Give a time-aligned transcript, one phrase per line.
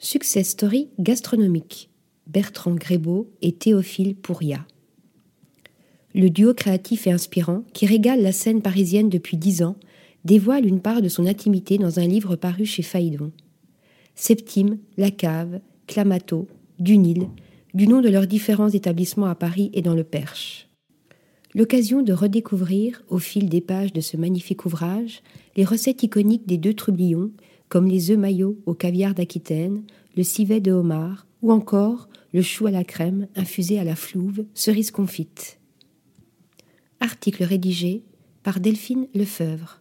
[0.00, 1.90] Success Story gastronomique.
[2.28, 4.64] Bertrand Grébeau et Théophile Pouria.
[6.14, 9.74] Le duo créatif et inspirant, qui régale la scène parisienne depuis dix ans,
[10.24, 13.32] dévoile une part de son intimité dans un livre paru chez Faïdon.
[14.14, 16.46] Septime, La Cave, Clamato,
[16.78, 17.28] Dunil,
[17.74, 20.68] du nom de leurs différents établissements à Paris et dans le Perche.
[21.56, 25.22] L'occasion de redécouvrir, au fil des pages de ce magnifique ouvrage,
[25.56, 27.32] les recettes iconiques des deux trublions,
[27.68, 29.82] comme les œufs maillots au caviar d'Aquitaine,
[30.16, 34.44] le civet de homard, ou encore le chou à la crème infusé à la flouve,
[34.54, 35.58] cerise confite.
[37.00, 38.02] Article rédigé
[38.42, 39.80] par Delphine Lefeuvre.